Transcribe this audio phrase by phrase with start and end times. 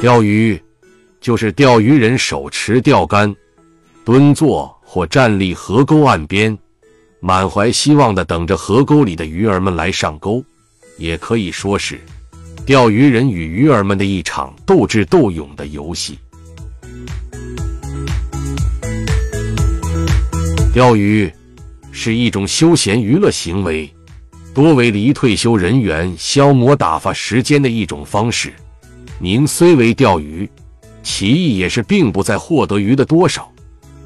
[0.00, 0.58] 钓鱼
[1.20, 3.36] 就是钓鱼人手持钓竿，
[4.02, 6.56] 蹲坐或站立河沟岸边，
[7.20, 10.42] 满怀希望的等着河沟里的鱼儿们来上钩，
[10.96, 12.00] 也可以说是
[12.64, 16.18] 钓鱼人与鱼儿们的一场斗智斗勇的游戏。
[20.72, 21.30] 钓鱼
[21.92, 23.92] 是一种休闲娱乐行为，
[24.54, 28.50] 多为离退休人员消磨打发时间的一种方式。
[29.22, 30.48] 您虽为钓鱼，
[31.02, 33.52] 其意也是并不在获得鱼的多少，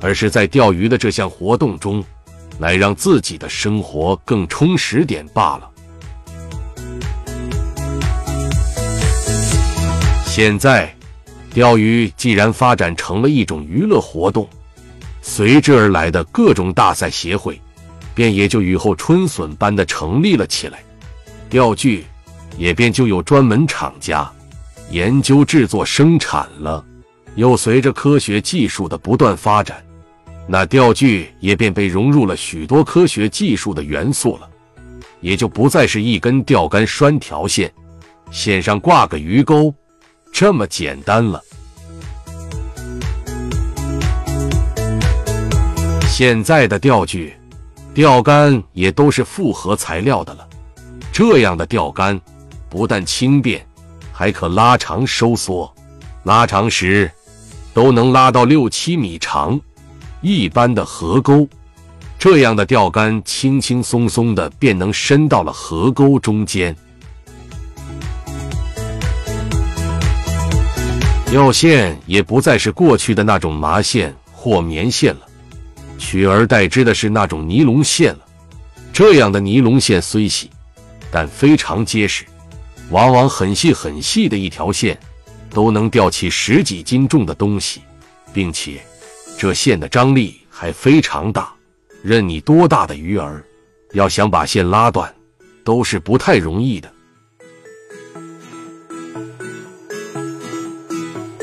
[0.00, 2.02] 而是在钓鱼的这项活动中，
[2.58, 5.70] 来让自己的生活更充实点罢了。
[10.26, 10.92] 现在，
[11.52, 14.48] 钓鱼既然发展成了一种娱乐活动，
[15.22, 17.60] 随之而来的各种大赛协会，
[18.16, 20.82] 便也就雨后春笋般的成立了起来，
[21.48, 22.04] 钓具
[22.58, 24.28] 也便就有专门厂家。
[24.90, 26.84] 研究、制作、生产了，
[27.34, 29.84] 又随着科学技术的不断发展，
[30.46, 34.48] 那钓具也便被融入了许多科学技术的元素了，
[35.20, 37.72] 也就不再是一根钓竿拴条线，
[38.30, 39.74] 线上挂个鱼钩
[40.32, 41.42] 这么简单了。
[46.08, 47.34] 现在的钓具、
[47.92, 50.48] 钓竿也都是复合材料的了，
[51.12, 52.20] 这样的钓竿
[52.68, 53.66] 不但轻便。
[54.16, 55.74] 还可拉长收缩，
[56.22, 57.10] 拉长时
[57.72, 59.60] 都能拉到六七米长。
[60.20, 61.48] 一般的河沟，
[62.16, 66.74] 这样的钓竿轻轻松松的便能伸到了河沟中间。
[71.26, 75.22] 钓线也不再是过去的那种麻线或棉线了，
[75.98, 78.20] 取而代之的是那种尼龙线了。
[78.92, 80.48] 这样的尼龙线虽细，
[81.10, 82.24] 但非常结实。
[82.90, 84.98] 往往很细很细的一条线，
[85.50, 87.80] 都能吊起十几斤重的东西，
[88.32, 88.80] 并且
[89.38, 91.52] 这线的张力还非常大，
[92.02, 93.44] 任你多大的鱼儿，
[93.92, 95.12] 要想把线拉断，
[95.64, 96.92] 都是不太容易的。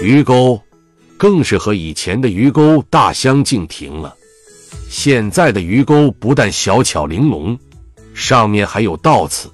[0.01, 0.61] 鱼钩
[1.17, 4.15] 更是和以前的鱼钩大相径庭了。
[4.89, 7.57] 现在的鱼钩不但小巧玲珑，
[8.13, 9.49] 上面还有倒刺。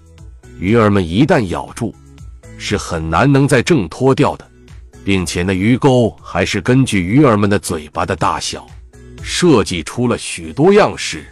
[0.59, 1.93] 鱼儿们一旦咬住，
[2.57, 4.47] 是很难能再挣脱掉的，
[5.05, 8.65] 并且那鱼钩还是根据鱼儿们的嘴巴的大小
[9.21, 11.25] 设计出了许多样式。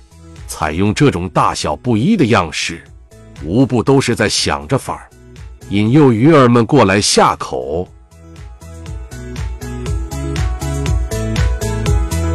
[0.47, 2.83] 采用这种大小不一的样式，
[3.43, 5.09] 无不都是在想着法儿
[5.69, 7.87] 引诱鱼儿们过来下口。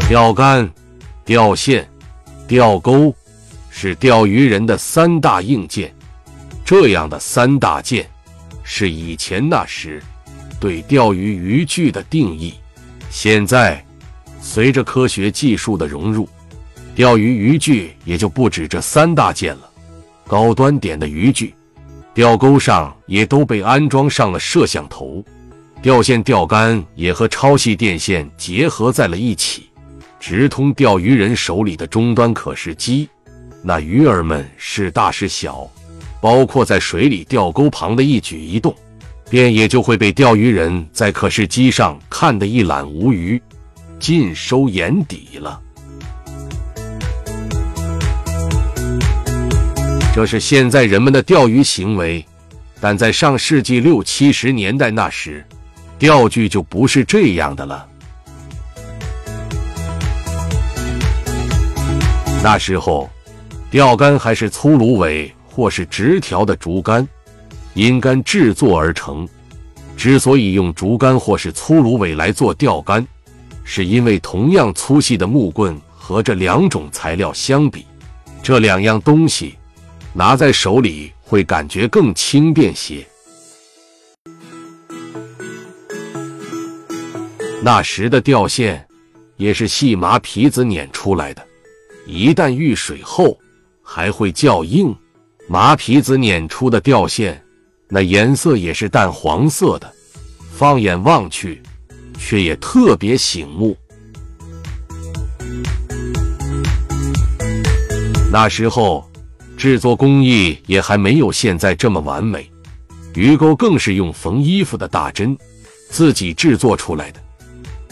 [0.09, 0.69] 钓竿、
[1.25, 1.89] 钓线、
[2.49, 3.15] 钓钩
[3.71, 5.95] 是钓鱼人的三大硬件。
[6.71, 8.09] 这样的三大件，
[8.63, 10.01] 是以前那时
[10.61, 12.55] 对钓鱼渔具的定义。
[13.11, 13.85] 现在，
[14.41, 16.29] 随着科学技术的融入，
[16.95, 19.69] 钓鱼渔具也就不止这三大件了。
[20.29, 21.53] 高端点的渔具，
[22.15, 25.25] 钓钩上也都被安装上了摄像头，
[25.83, 29.71] 钓线、钓竿也和超细电线结合在了一起，
[30.21, 33.09] 直通钓鱼人手里的终端可视机。
[33.61, 35.69] 那鱼儿们是大是小。
[36.21, 38.75] 包括在水里钓钩旁的一举一动，
[39.31, 43.41] 便也就会被钓鱼人在可视机上看得一览无余，
[43.99, 45.61] 尽收眼底了。
[50.15, 52.23] 这是现在人们的钓鱼行为，
[52.81, 55.43] 但在上世纪六七十年代那时，
[55.99, 57.87] 钓具就不是这样的了。
[62.43, 63.09] 那时候，
[63.71, 65.33] 钓竿还是粗芦苇。
[65.61, 67.07] 或是直条的竹竿，
[67.75, 69.29] 因竿制作而成。
[69.95, 73.07] 之所以用竹竿或是粗芦苇来做钓竿，
[73.63, 77.85] 是因为同样粗细的木棍和这两种材料相比，
[78.43, 79.55] 这两样东西
[80.15, 83.07] 拿在手里会感觉更轻便些。
[87.63, 88.89] 那时的钓线
[89.37, 91.47] 也是细麻皮子捻出来的，
[92.07, 93.39] 一旦遇水后
[93.83, 94.97] 还会较硬。
[95.53, 97.43] 麻皮子捻出的钓线，
[97.89, 99.93] 那颜色也是淡黄色的，
[100.53, 101.61] 放眼望去，
[102.17, 103.77] 却也特别醒目。
[108.31, 109.11] 那时候
[109.57, 112.49] 制作工艺也还没有现在这么完美，
[113.17, 115.37] 鱼钩更是用缝衣服的大针
[115.89, 117.21] 自己制作出来的。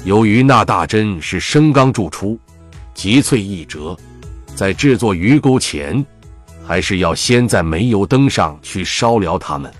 [0.04, 2.38] 由于那大针是生钢铸出，
[2.94, 3.98] 极脆易折，
[4.54, 6.06] 在制作鱼钩前。
[6.68, 9.72] 还是要先在煤油灯上去烧燎它们，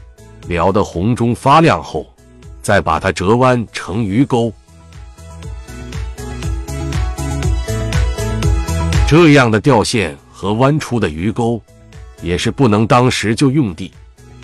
[0.48, 2.06] 燎得红中发亮后，
[2.62, 4.50] 再把它折弯成鱼钩。
[9.06, 11.60] 这样的钓线和弯出的鱼钩，
[12.22, 13.92] 也是不能当时就用地，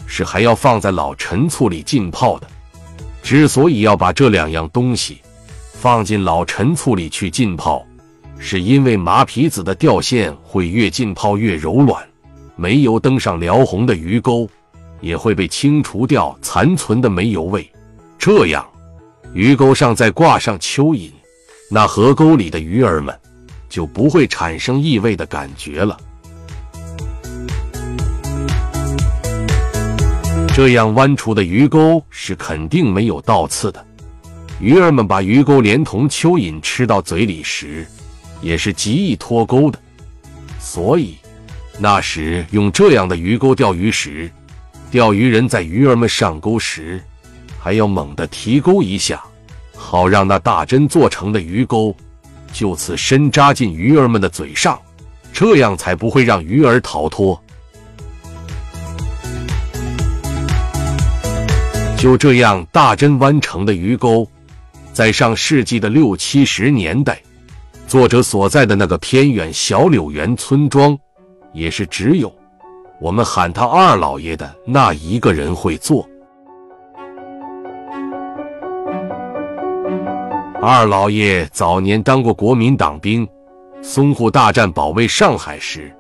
[0.07, 2.47] 是还要放在老陈醋里浸泡的。
[3.23, 5.23] 之所以要把这两样东西
[5.73, 7.83] 放进老陈醋里去浸泡，
[8.39, 12.07] 是因为麻皮子的钓线会越浸泡越柔软，
[12.57, 14.49] 煤油登上燎红的鱼钩
[15.01, 17.71] 也会被清除掉残存的煤油味。
[18.19, 18.67] 这样，
[19.33, 21.11] 鱼钩上再挂上蚯蚓，
[21.71, 23.15] 那河沟里的鱼儿们。
[23.67, 25.99] 就不会产生异味的感觉了。
[30.55, 33.85] 这样弯出的鱼钩是肯定没有倒刺的。
[34.61, 37.85] 鱼儿们把鱼钩连同蚯蚓吃到嘴里时，
[38.41, 39.79] 也是极易脱钩的。
[40.61, 41.17] 所以，
[41.79, 44.31] 那时用这样的鱼钩钓鱼时，
[44.91, 47.03] 钓鱼人在鱼儿们上钩时，
[47.61, 49.23] 还要猛地提钩一下，
[49.75, 51.95] 好让那大针做成的鱼钩。
[52.53, 54.81] 就此深扎进鱼儿们的嘴上，
[55.33, 57.39] 这样才不会让鱼儿逃脱。
[61.99, 64.29] 就这样，大针弯成的鱼钩，
[64.93, 67.21] 在上世纪的六七十年代，
[67.89, 70.97] 作者所在的那个偏远小柳园村庄，
[71.55, 72.31] 也是只有
[73.01, 76.07] 我们喊他二老爷的那一个人会做。
[80.61, 83.27] 二老爷早年当过国民党兵，
[83.83, 85.95] 淞沪大战保卫上海时，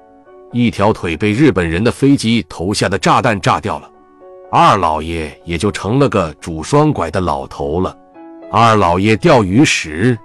[0.53, 3.91] 一条腿被日本人的飞机投下的炸弹炸掉了，
[4.51, 7.95] 二老爷也就成了个拄双拐的老头了。
[8.51, 10.17] 二老爷钓鱼时，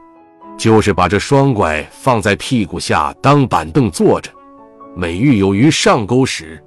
[0.57, 4.31] 就是把这双拐放在屁股下当板凳坐着，
[4.99, 6.61] 每遇有鱼上钩时，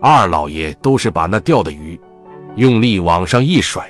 [0.00, 2.00] 二老爷都是把那钓的鱼
[2.56, 3.84] 用力往上一甩，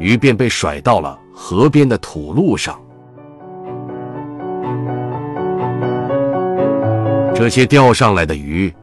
[0.00, 1.16] 鱼便被甩到了。
[1.32, 2.78] 河边的土路上，
[7.32, 8.74] 这些钓上来的鱼，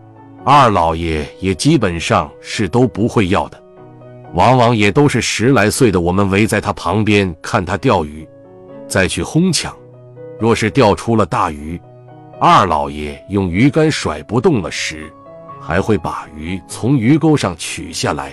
[0.45, 3.61] 二老爷也基本上是都不会要的，
[4.33, 8.25] 往往也都是十来岁的我们围在他旁边看他钓鱼，
[8.87, 9.75] 再去哄抢。
[10.39, 11.79] 若是钓出了大鱼，
[12.39, 15.11] 二老爷用鱼竿甩不动了时，
[15.59, 18.31] 还会把鱼从鱼钩上取下来。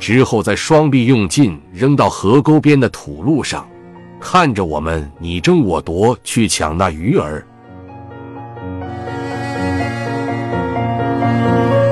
[0.00, 3.68] 之后，再双臂用劲扔到河沟边的土路上，
[4.20, 7.46] 看着我们你争我夺去抢那鱼儿。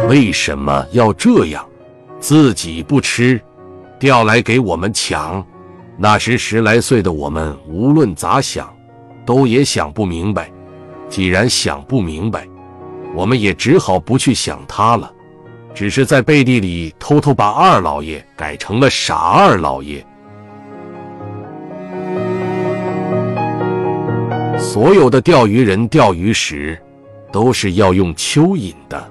[0.09, 1.65] 为什么要这样？
[2.19, 3.41] 自己不吃，
[4.01, 5.45] 钓来给我们抢？
[5.97, 8.75] 那时十来岁的我们，无论咋想，
[9.25, 10.51] 都也想不明白。
[11.15, 12.45] 既然想不明白，
[13.15, 15.09] 我们也只好不去想他了。
[15.73, 20.05] 只是在背地里偷偷把二老爷改成了傻二老爷。
[24.59, 26.77] 所有的钓鱼人钓鱼时
[27.31, 29.09] 都是要用蚯蚓的，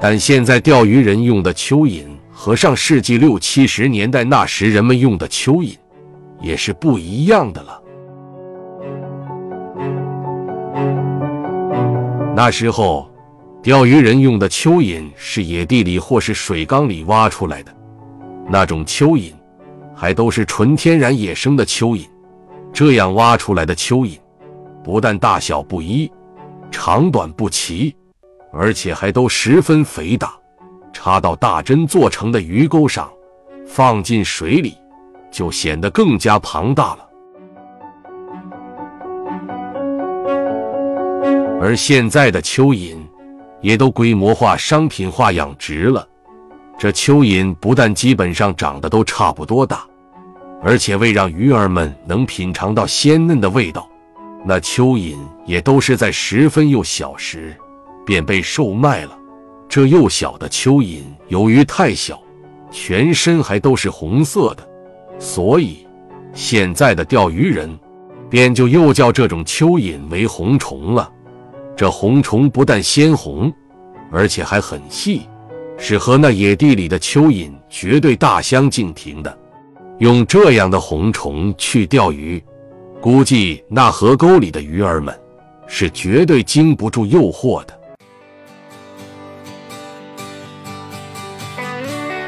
[0.00, 5.76] 但现在钓鱼人用的蚯蚓和上世纪六七十年代那时人们用的蚯蚓
[6.40, 7.83] 也是不一样的了。
[12.34, 13.10] 那时候。
[13.62, 17.74] 钓鱼人用的蚯蚓是野地里或是水缸里挖出来的，
[18.46, 19.32] 那种蚯蚓
[19.96, 22.06] 还都是纯天然野生的蚯蚓。
[22.74, 24.18] 这样挖出来的蚯蚓，
[24.82, 26.12] 不但大小不一、
[26.70, 27.96] 长短不齐，
[28.52, 30.34] 而且还都十分肥大。
[30.92, 33.10] 插到大针做成的鱼钩上，
[33.66, 34.76] 放进水里，
[35.30, 37.03] 就显得更加庞大了。
[41.60, 42.96] 而现在的蚯蚓。
[43.64, 46.06] 也都规模化、商品化养殖了。
[46.76, 49.86] 这蚯蚓不但基本上长得都差不多大，
[50.62, 53.88] 而且为让鱼儿们能品尝到鲜嫩的味道，
[54.44, 57.56] 那蚯蚓也都是在十分幼小时
[58.04, 59.16] 便被售卖了。
[59.66, 62.22] 这幼小的蚯蚓由于太小，
[62.70, 64.68] 全身还都是红色的，
[65.18, 65.86] 所以
[66.34, 67.74] 现在的钓鱼人
[68.28, 71.10] 便就又叫这种蚯蚓为红虫了。
[71.76, 73.52] 这红虫不但鲜红，
[74.12, 75.22] 而且还很细，
[75.76, 79.38] 是和那野地里的蚯蚓绝对大相径庭的。
[79.98, 82.42] 用这样的红虫去钓鱼，
[83.00, 85.12] 估计那河沟里的鱼儿们
[85.66, 87.80] 是绝对经不住诱惑的。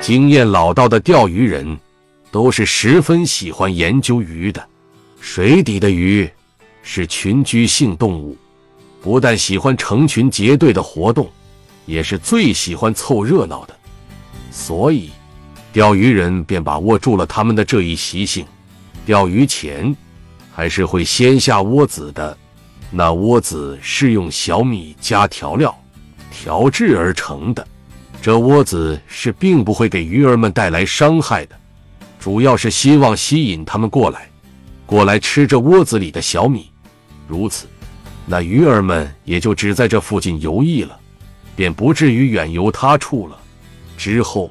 [0.00, 1.79] 经验老道的钓鱼人
[2.31, 4.65] 都是十分喜欢研究鱼的。
[5.21, 6.29] 水底的鱼
[6.83, 8.37] 是群居性动物。
[9.06, 11.30] 不但喜欢成群结队的活动，
[11.84, 13.76] 也是最喜欢凑热闹的，
[14.50, 15.12] 所以
[15.72, 18.44] 钓鱼人便把握住了他们的这一习性。
[19.04, 19.94] 钓鱼前
[20.52, 22.36] 还是会先下窝子的。
[22.90, 25.72] 那窝子是用小米加调料
[26.32, 27.64] 调制而成的，
[28.20, 31.56] 这窝子是并不会给鱼儿们带来伤害的，
[32.18, 34.28] 主要是希望吸引它们过来，
[34.84, 36.72] 过来吃这窝子里的小米。
[37.28, 37.68] 如此，
[38.28, 40.99] 那鱼儿们也就只在这附近游弋了，
[41.54, 43.38] 便不至于远游他处了。
[43.97, 44.50] 之后，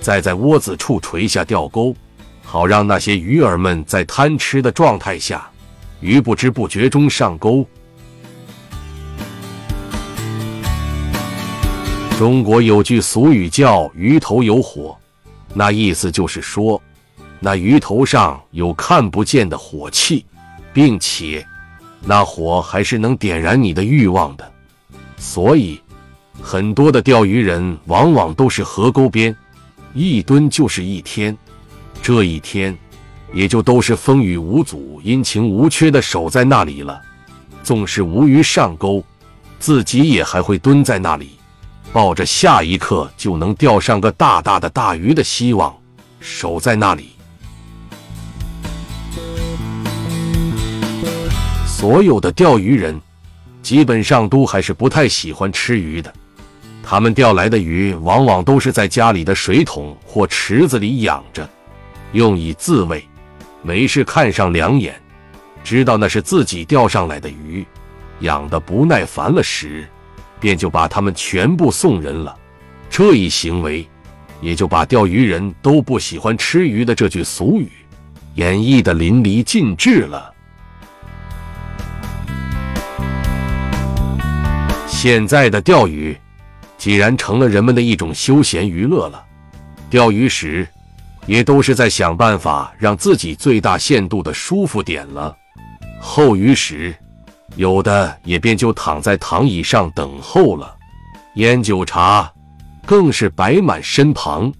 [0.00, 1.94] 再在窝子处垂下钓钩，
[2.42, 5.46] 好让那些鱼儿们在贪吃的状态下。
[6.00, 7.66] 于不知不觉中上钩。
[12.18, 14.96] 中国有句俗语叫“鱼头有火”，
[15.52, 16.80] 那意思就是说，
[17.38, 20.24] 那鱼头上有看不见的火气，
[20.72, 21.46] 并且
[22.02, 24.52] 那火还是能点燃你的欲望的。
[25.16, 25.80] 所以，
[26.40, 29.36] 很多的钓鱼人往往都是河沟边，
[29.94, 31.36] 一蹲就是一天。
[32.02, 32.76] 这一天。
[33.32, 37.00] 也就都是风雨无阻、阴晴无缺的守在那里了。
[37.62, 39.04] 纵使无鱼上钩，
[39.60, 41.38] 自己也还会蹲在那里，
[41.92, 45.72] 抱着下一刻就能钓上个大大的大鱼的希望，
[46.18, 47.10] 守在那里。
[51.80, 53.00] 所有的钓鱼人，
[53.62, 56.12] 基本上都还是不太喜欢吃鱼的。
[56.82, 61.48] 他们钓来的鱼，往往都是在家里的水桶或池子里养着，
[62.12, 63.02] 用以自慰。
[63.62, 64.94] 没事看上两眼，
[65.64, 67.64] 知道那是自己钓上来的鱼，
[68.18, 69.88] 养的不耐烦了时，
[70.38, 72.36] 便就把它们全部送人了。
[72.90, 73.88] 这一行为，
[74.42, 77.70] 也就把钓鱼人都不喜欢吃鱼的这句俗语
[78.34, 80.29] 演绎的淋漓尽致了。
[85.02, 86.14] 现在的钓鱼，
[86.76, 89.24] 既然成了人们的一种休闲娱乐了，
[89.88, 90.68] 钓鱼时。
[91.26, 95.34] 也都是在想办法让自己最大限度的舒服点了。
[96.00, 96.94] 候鱼时，
[97.56, 100.76] 有的也便就躺在躺椅上等候了。
[101.36, 102.30] 烟酒茶
[102.84, 104.52] 更是摆满身旁，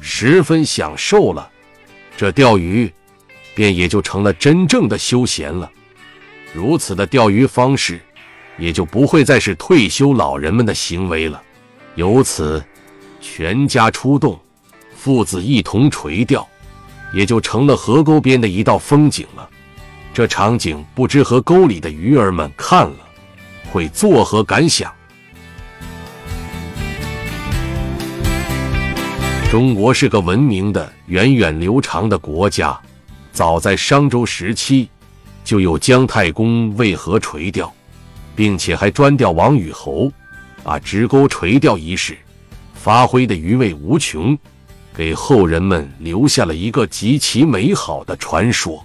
[0.00, 1.50] 十分享受了。
[2.16, 2.90] 这钓鱼
[3.54, 5.70] 便也就成了真正的休闲了。
[6.54, 8.00] 如此的钓鱼方式，
[8.62, 11.42] 也就不会再是退休老人们的行为了。
[11.96, 12.62] 由此，
[13.20, 14.38] 全家出动。
[14.94, 16.46] 父子一同垂钓，
[17.12, 19.50] 也就成了河沟边的一道风景了。
[20.14, 22.96] 这场景，不知河沟里的鱼儿们看了
[23.72, 24.92] 会作何感想？
[29.50, 32.78] 中国是个文明的、源远流长的国家，
[33.32, 34.88] 早在商周时期
[35.42, 37.74] 就有姜太公为河垂钓，
[38.34, 40.10] 并且还专钓王与侯，
[40.62, 42.16] 把直钩垂钓一事
[42.74, 44.36] 发挥的余味无穷。
[44.94, 48.84] 给后人们留下了一个极其美好的传说。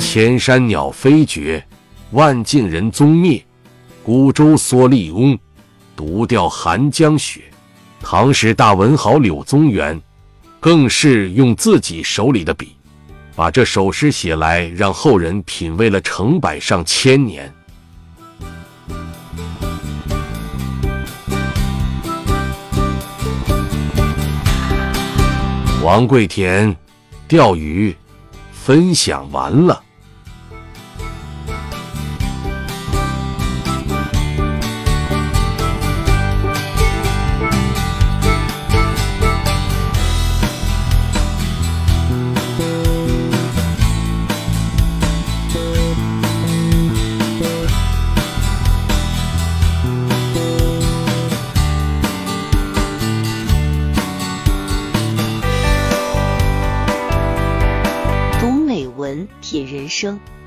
[0.00, 1.64] 千山鸟飞绝，
[2.10, 3.44] 万径人踪灭。
[4.02, 5.38] 孤舟蓑笠翁，
[5.96, 7.42] 独钓寒江雪。
[8.00, 9.98] 唐时大文豪柳宗元，
[10.60, 12.76] 更是用自己手里的笔，
[13.36, 17.52] 把这首诗写来，让后人品味了成百上千年。
[25.82, 26.74] 王贵田
[27.28, 27.94] 钓鱼
[28.52, 29.83] 分享完了。